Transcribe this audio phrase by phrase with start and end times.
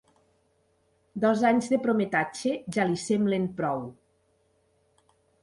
[1.25, 3.87] Dos anys de prometatge ja li semblen prou.